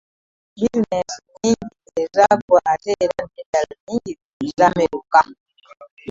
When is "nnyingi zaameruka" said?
3.79-5.19